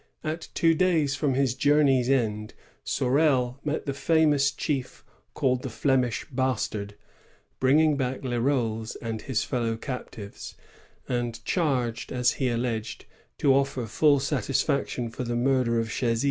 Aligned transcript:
At 0.23 0.47
two 0.55 0.73
days 0.73 1.13
from 1.13 1.35
his 1.35 1.53
journey's 1.53 2.09
end, 2.09 2.55
Sorel 2.83 3.59
met 3.63 3.85
the 3.85 3.93
famous 3.93 4.49
chief 4.49 5.05
called 5.35 5.61
the 5.61 5.69
Flemish 5.69 6.25
Bastard, 6.31 6.95
bringing 7.59 7.97
back 7.97 8.23
Leroles 8.23 8.95
and 8.95 9.21
his 9.21 9.43
fellow 9.43 9.77
captiyes, 9.77 10.55
and 11.07 11.45
charged, 11.45 12.11
as 12.11 12.31
he 12.41 12.49
alleged, 12.49 13.05
to 13.37 13.53
offer 13.53 13.85
full 13.85 14.19
satisfaction 14.19 15.11
for 15.11 15.23
the 15.23 15.35
murder 15.35 15.79
of 15.79 15.91
Chasy. 15.91 16.19